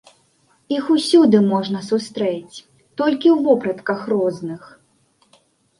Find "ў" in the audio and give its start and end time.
3.35-3.37